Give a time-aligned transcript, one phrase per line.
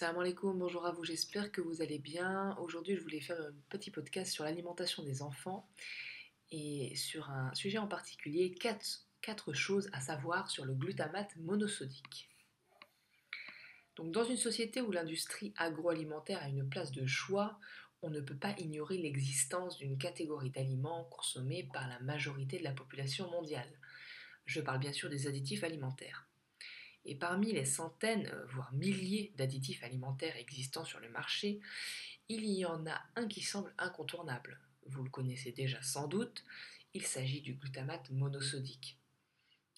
[0.00, 2.56] Salam alaikum, bonjour à vous, j'espère que vous allez bien.
[2.56, 5.68] Aujourd'hui, je voulais faire un petit podcast sur l'alimentation des enfants
[6.50, 12.30] et sur un sujet en particulier, quatre, choses à savoir sur le glutamate monosodique.
[13.98, 17.60] Dans une société où l'industrie agroalimentaire a une place de choix,
[18.00, 22.72] on ne peut pas ignorer l'existence d'une catégorie d'aliments consommés par la majorité de la
[22.72, 23.78] population mondiale.
[24.46, 26.29] Je parle bien sûr des additifs alimentaires.
[27.04, 31.60] Et parmi les centaines, euh, voire milliers d'additifs alimentaires existants sur le marché,
[32.28, 34.60] il y en a un qui semble incontournable.
[34.86, 36.44] Vous le connaissez déjà sans doute,
[36.94, 38.98] il s'agit du glutamate monosodique.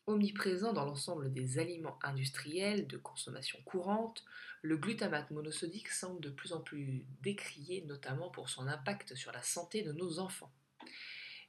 [0.07, 4.25] Omniprésent dans l'ensemble des aliments industriels de consommation courante,
[4.61, 9.43] le glutamate monosodique semble de plus en plus décrié, notamment pour son impact sur la
[9.43, 10.53] santé de nos enfants.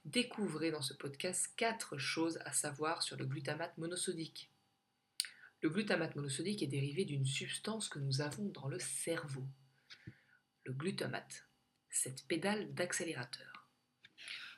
[0.05, 4.52] Découvrez dans ce podcast quatre choses à savoir sur le glutamate monosodique.
[5.63, 9.47] Le glutamate monosodique est dérivé d'une substance que nous avons dans le cerveau.
[10.65, 11.47] Le glutamate,
[11.89, 13.69] cette pédale d'accélérateur.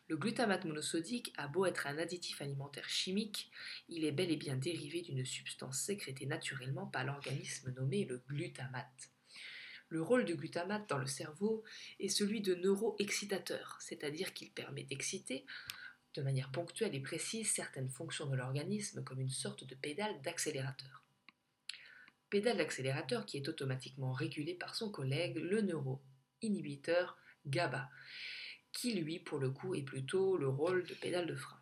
[0.08, 3.52] Le glutamate monosodique a beau être un additif alimentaire chimique,
[3.88, 9.12] il est bel et bien dérivé d'une substance sécrétée naturellement par l'organisme nommé le glutamate.
[9.90, 11.64] Le rôle du glutamate dans le cerveau
[12.00, 15.46] est celui de neuroexcitateur, c'est-à-dire qu'il permet d'exciter
[16.16, 21.04] de manière ponctuelle et précise certaines fonctions de l'organisme comme une sorte de pédale d'accélérateur.
[22.30, 27.90] Pédale d'accélérateur qui est automatiquement régulée par son collègue, le neuroinhibiteur GABA,
[28.72, 31.60] qui lui, pour le coup, est plutôt le rôle de pédale de frein.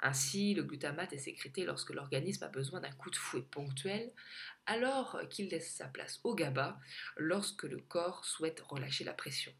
[0.00, 4.12] Ainsi, le glutamate est sécrété lorsque l'organisme a besoin d'un coup de fouet ponctuel,
[4.66, 6.78] alors qu'il laisse sa place au GABA
[7.16, 9.52] lorsque le corps souhaite relâcher la pression.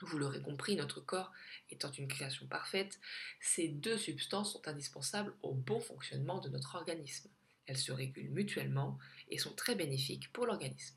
[0.00, 1.32] Vous l'aurez compris, notre corps
[1.70, 3.00] étant une création parfaite,
[3.40, 7.28] ces deux substances sont indispensables au bon fonctionnement de notre organisme.
[7.66, 10.96] Elles se régulent mutuellement et sont très bénéfiques pour l'organisme.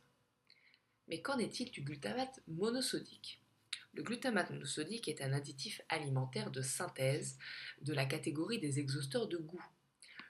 [1.07, 3.41] Mais qu'en est-il du glutamate monosodique?
[3.93, 7.37] Le glutamate monosodique est un additif alimentaire de synthèse
[7.81, 9.65] de la catégorie des exhausteurs de goût.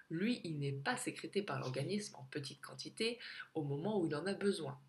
[0.10, 3.20] Lui, il n'est pas sécrété par l'organisme en petite quantité
[3.54, 4.80] au moment où il en a besoin.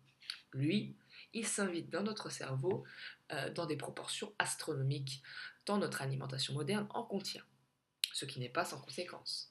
[0.53, 0.95] Lui,
[1.33, 2.83] il s'invite dans notre cerveau
[3.31, 5.23] euh, dans des proportions astronomiques,
[5.65, 7.43] tant notre alimentation moderne en contient,
[8.13, 9.49] ce qui n'est pas sans conséquence.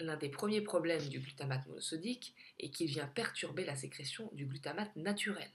[0.00, 4.94] L'un des premiers problèmes du glutamate monosodique est qu'il vient perturber la sécrétion du glutamate
[4.94, 5.50] naturel.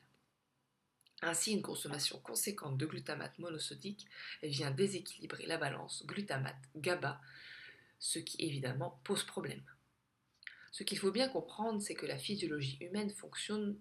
[1.22, 4.06] Ainsi, une consommation conséquente de glutamate monosodique
[4.42, 7.22] vient déséquilibrer la balance glutamate-GABA,
[8.00, 9.64] ce qui évidemment pose problème.
[10.74, 13.78] Ce qu'il faut bien comprendre, c'est que la physiologie humaine fonctionne,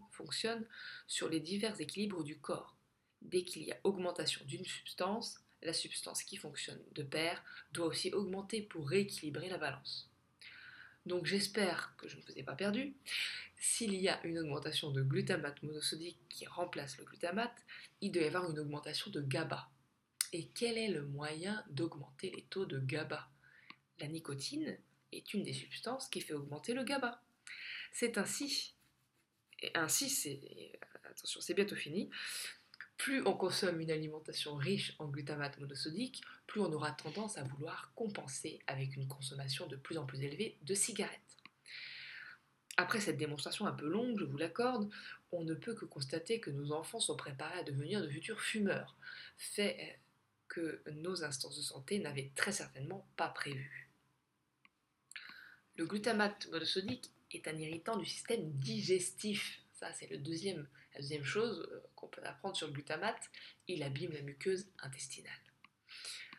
[1.07, 2.77] sur les divers équilibres du corps.
[3.23, 7.43] Dès qu'il y a augmentation d'une substance, la substance qui fonctionne de pair
[7.73, 10.11] doit aussi augmenter pour rééquilibrer la balance.
[11.07, 12.95] Donc j'espère que je ne vous ai pas perdu.
[13.59, 17.57] S'il y a une augmentation de glutamate monosodique qui remplace le glutamate,
[18.03, 19.71] il doit y avoir une augmentation de GABA.
[20.35, 23.31] Et quel est le moyen d'augmenter les taux de GABA?
[23.99, 24.77] La nicotine
[25.13, 27.21] est une des substances qui fait augmenter le GABA.
[27.93, 28.75] C'est ainsi,
[29.61, 30.73] et ainsi c'est,
[31.05, 32.11] attention c'est bientôt fini,
[32.97, 37.93] plus on consomme une alimentation riche en glutamate monosodique, plus on aura tendance à vouloir
[37.95, 41.19] compenser avec une consommation de plus en plus élevée de cigarettes.
[42.77, 44.89] Après cette démonstration un peu longue, je vous l'accorde,
[45.33, 48.97] on ne peut que constater que nos enfants sont préparés à devenir de futurs fumeurs,
[49.37, 49.99] fait
[50.49, 53.91] que nos instances de santé n'avaient très certainement pas prévu.
[55.77, 59.63] Le glutamate monosodique est un irritant du système digestif.
[59.73, 63.31] Ça, c'est le deuxième, la deuxième chose euh, qu'on peut apprendre sur le glutamate.
[63.69, 65.33] Il abîme la muqueuse intestinale.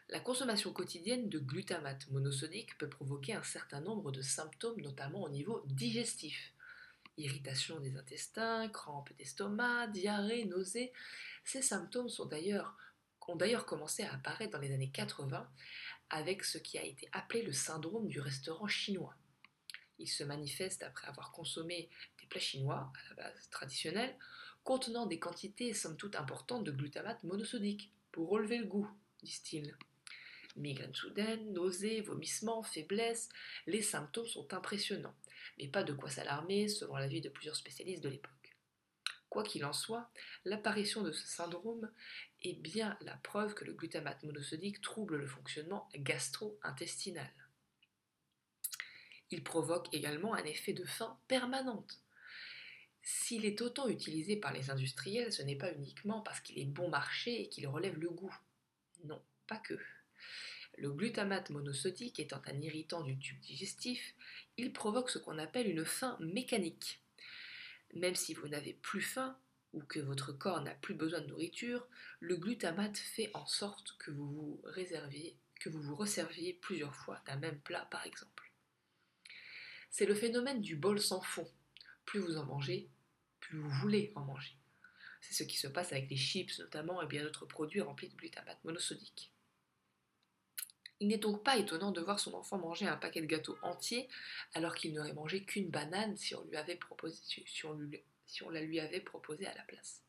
[0.10, 5.30] La consommation quotidienne de glutamate monosodique peut provoquer un certain nombre de symptômes, notamment au
[5.30, 6.54] niveau digestif.
[7.18, 10.94] Irritation des intestins, crampes d'estomac, diarrhée, nausées.
[11.44, 12.78] Ces symptômes sont d'ailleurs,
[13.28, 15.50] ont d'ailleurs commencé à apparaître dans les années 80
[16.12, 19.16] avec ce qui a été appelé le syndrome du restaurant chinois.
[20.00, 21.90] Il se manifeste après avoir consommé
[22.20, 24.16] des plats chinois, à la base traditionnels,
[24.64, 28.90] contenant des quantités somme toute importantes de glutamate monosodique, pour relever le goût,
[29.24, 29.76] disent-ils.
[30.56, 33.30] Migraine soudaine, nausées, vomissements, faiblesse,
[33.66, 35.16] les symptômes sont impressionnants,
[35.58, 38.56] mais pas de quoi s'alarmer selon l'avis de plusieurs spécialistes de l'époque.
[39.30, 40.12] Quoi qu'il en soit,
[40.46, 41.92] l'apparition de ce syndrome
[42.44, 47.32] est bien la preuve que le glutamate monosodique trouble le fonctionnement gastro-intestinal.
[49.34, 52.00] Il provoque également un effet de faim permanente.
[53.02, 56.88] S'il est autant utilisé par les industriels, ce n'est pas uniquement parce qu'il est bon
[56.88, 58.38] marché et qu'il relève le goût.
[59.06, 59.74] Non, pas que.
[60.78, 64.14] Le glutamate monosodique étant un irritant du tube digestif,
[64.58, 67.02] il provoque ce qu'on appelle une faim mécanique.
[67.96, 69.36] Même si vous n'avez plus faim
[69.74, 71.88] ou que votre corps n'a plus besoin de nourriture,
[72.20, 77.20] le glutamate fait en sorte que vous vous réserviez, que vous vous resserviez plusieurs fois
[77.26, 78.33] d'un même plat par exemple.
[79.94, 81.48] C'est le phénomène du bol sans fond.
[82.04, 82.90] Plus vous en mangez,
[83.40, 84.58] plus vous voulez en manger.
[85.22, 88.16] C'est ce qui se passe avec les chips notamment et bien d'autres produits remplis de
[88.16, 89.32] glutamate monosodique.
[91.00, 94.10] Il n'est donc pas étonnant de voir son enfant manger un paquet de gâteaux entier
[94.56, 96.44] alors qu'il n'aurait mangé qu'une banane si on,
[98.50, 100.02] la lui avait proposé à la place.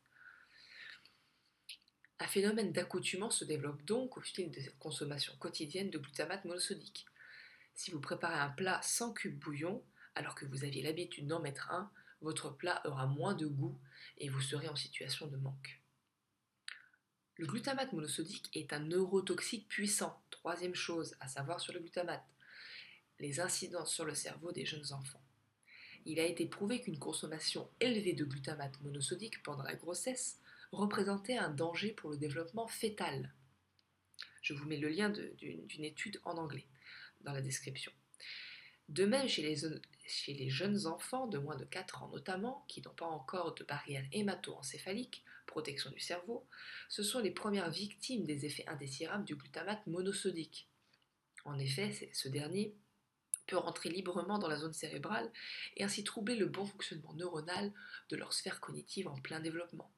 [2.17, 7.05] Un phénomène d'accoutumance se développe donc au fil de cette consommation quotidienne de glutamate monosodique.
[7.75, 9.83] Si vous préparez un plat sans cube bouillon,
[10.15, 11.91] alors que vous aviez l'habitude d'en mettre un,
[12.21, 13.77] votre plat aura moins de goût
[14.17, 15.81] et vous serez en situation de manque.
[17.35, 20.23] Le glutamate monosodique est un neurotoxique puissant.
[20.31, 22.23] Troisième chose à savoir sur le glutamate,
[23.19, 25.21] les incidences sur le cerveau des jeunes enfants.
[26.05, 30.39] Il a été prouvé qu'une consommation élevée de glutamate monosodique pendant la grossesse
[30.71, 33.33] représentait un danger pour le développement fœtal.
[34.41, 36.65] Je vous mets le lien d'une étude en anglais
[37.33, 37.91] la description.
[38.89, 39.57] De même, chez les,
[40.05, 43.63] chez les, jeunes enfants de moins de 4 ans notamment, qui n'ont pas encore de
[43.63, 46.45] barrière hémato-encéphalique, protection du cerveau,
[46.89, 50.69] ce sont les premières victimes des effets indésirables du glutamate monosodique.
[51.45, 52.75] En effet, ce dernier
[53.47, 55.31] peut rentrer librement dans la zone cérébrale
[55.77, 57.71] et ainsi troubler le bon fonctionnement neuronal
[58.09, 59.94] de leur sphère cognitive en plein développement.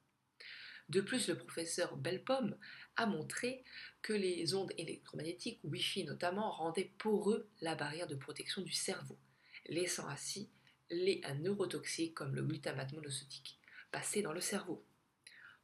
[0.88, 2.56] De plus, le professeur Belpomme
[2.96, 3.62] a montré
[4.00, 9.18] que les ondes électromagnétiques, Wi-Fi notamment, rendaient poreux la barrière de protection du cerveau,
[9.66, 10.50] laissant ainsi
[10.90, 13.58] les neurotoxiques comme le glutamate monosodique
[13.90, 14.84] passer dans le cerveau.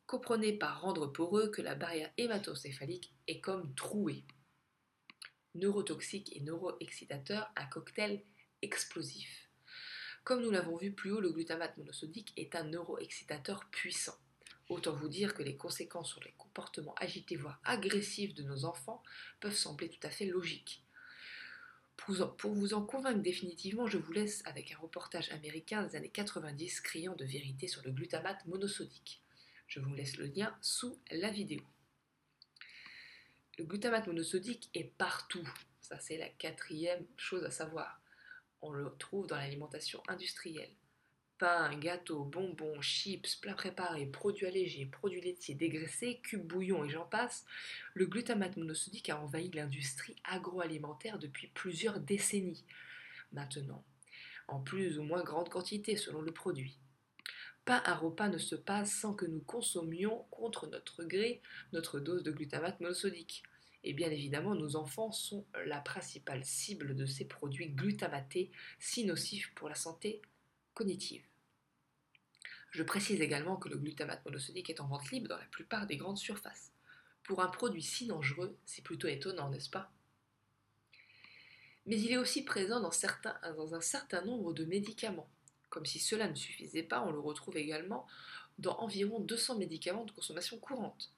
[0.06, 4.24] Comprenez par rendre poreux que la barrière hématocéphalique est comme trouée.
[5.54, 8.22] Neurotoxique et neuroexcitateur, un cocktail
[8.60, 9.50] explosif.
[10.24, 14.18] Comme nous l'avons vu plus haut, le glutamate monosodique est un neuroexcitateur puissant.
[14.68, 19.02] Autant vous dire que les conséquences sur les comportements agités, voire agressifs de nos enfants
[19.40, 20.82] peuvent sembler tout à fait logiques.
[22.38, 26.80] Pour vous en convaincre définitivement, je vous laisse avec un reportage américain des années 90
[26.80, 29.22] criant de vérité sur le glutamate monosodique.
[29.68, 31.62] Je vous laisse le lien sous la vidéo.
[33.58, 35.48] Le glutamate monosodique est partout.
[35.80, 38.00] Ça, c'est la quatrième chose à savoir.
[38.60, 40.74] On le trouve dans l'alimentation industrielle
[41.44, 47.04] pain, gâteaux, bonbons, chips, plats préparés, produits allégés, produits laitiers dégraissés, cubes bouillon et j'en
[47.04, 47.44] passe,
[47.92, 52.64] le glutamate monosodique a envahi l'industrie agroalimentaire depuis plusieurs décennies
[53.32, 53.84] maintenant,
[54.48, 56.78] en plus ou moins grande quantité selon le produit.
[57.66, 61.42] Pas un repas ne se passe sans que nous consommions contre notre gré
[61.74, 63.42] notre dose de glutamate monosodique.
[63.82, 69.52] Et bien évidemment, nos enfants sont la principale cible de ces produits glutamatés si nocifs
[69.54, 70.22] pour la santé
[70.72, 71.22] cognitive.
[72.74, 75.96] Je précise également que le glutamate monosodique est en vente libre dans la plupart des
[75.96, 76.72] grandes surfaces.
[77.22, 79.92] Pour un produit si dangereux, c'est plutôt étonnant, n'est-ce pas?
[81.86, 85.30] Mais il est aussi présent dans, un certain nombre de médicaments.
[85.70, 88.08] Comme si cela ne suffisait pas, on le retrouve également
[88.58, 91.12] dans environ 200 médicaments de consommation courante.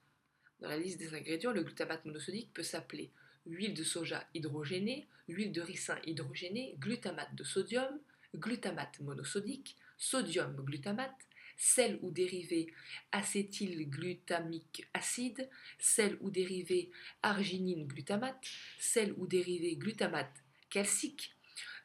[0.59, 3.09] Dans la liste des ingrédients, le glutamate monosodique peut s'appeler
[3.47, 7.99] huile de soja hydrogénée, huile de ricin hydrogénée, glutamate de sodium,
[8.35, 11.26] glutamate monosodique, sodium glutamate,
[11.57, 12.73] sel ou dérivé
[13.11, 16.91] acétylglutamique acide, sel ou dérivé
[17.23, 18.47] arginine glutamate,
[18.79, 21.35] sel ou dérivé glutamate calcique,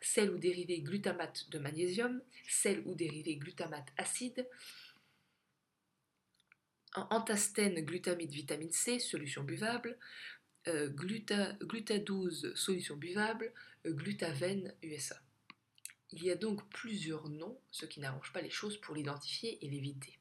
[0.01, 4.47] sel ou dérivé glutamate de magnésium, sel ou dérivé glutamate acide,
[6.95, 9.99] antastène glutamide vitamine C, solution buvable,
[10.69, 11.55] euh, gluta,
[11.99, 13.53] 12 solution buvable,
[13.87, 15.21] euh, glutavène USA.
[16.13, 19.69] Il y a donc plusieurs noms, ce qui n'arrange pas les choses pour l'identifier et
[19.69, 20.19] l'éviter.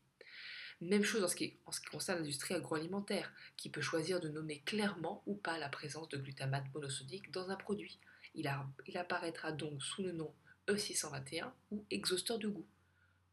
[0.79, 1.57] Même chose en ce, qui,
[1.91, 6.73] concerne l'industrie agroalimentaire, qui peut choisir de nommer clairement ou pas la présence de glutamate
[6.73, 7.99] monosodique dans un produit.
[8.33, 8.49] Il,
[8.87, 10.33] il apparaîtra donc sous le nom
[10.67, 12.65] E621 ou exhausteur de goût,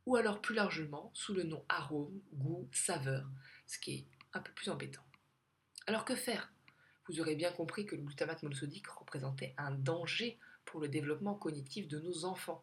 [0.05, 3.27] ou alors plus largement sous le nom arôme, goût, saveur,
[3.67, 5.05] ce qui est un peu plus embêtant.
[5.87, 6.53] Alors que faire?
[7.09, 10.39] Vous aurez bien compris que le glutamate monosodique représentait un danger
[10.69, 12.63] pour le développement cognitif de nos enfants.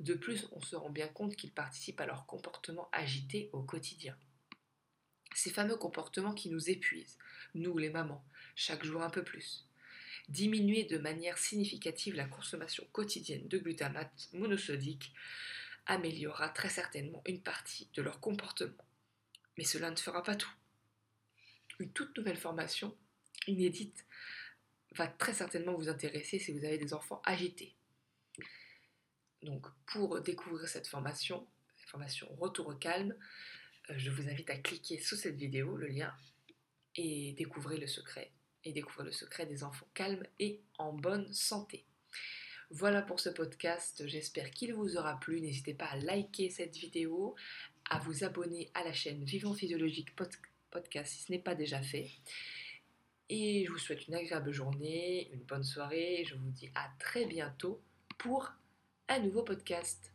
[0.00, 4.16] De plus, on se rend bien compte qu'ils participent à leur comportement agité au quotidien.
[5.34, 7.16] Ces fameux comportements qui nous épuisent,
[7.54, 8.22] nous les mamans,
[8.54, 9.66] chaque jour un peu plus.
[10.28, 15.14] Diminuer de manière significative la consommation quotidienne de glutamate monosodique
[15.86, 18.84] améliorera très certainement une partie de leur comportement.
[19.56, 20.52] Mais cela ne fera pas tout.
[21.78, 22.94] Une toute nouvelle formation,
[23.46, 24.04] inédite,
[24.94, 27.74] va très certainement vous intéresser si vous avez des enfants agités.
[29.42, 31.46] Donc pour découvrir cette formation,
[31.86, 33.14] formation Retour au calme,
[33.90, 36.14] euh, je vous invite à cliquer sous cette vidéo, le lien,
[36.96, 38.30] et découvrir le secret.
[38.64, 41.84] Et découvrir le secret des enfants calmes et en bonne santé.
[42.70, 45.40] Voilà pour ce podcast, j'espère qu'il vous aura plu.
[45.40, 47.34] N'hésitez pas à liker cette vidéo,
[47.90, 50.14] à vous abonner à la chaîne Vivant Physiologique
[50.70, 52.08] Podcast si ce n'est pas déjà fait.
[53.34, 56.22] Et je vous souhaite une agréable journée, une bonne soirée.
[56.26, 57.80] Je vous dis à très bientôt
[58.18, 58.52] pour
[59.08, 60.10] un nouveau podcast.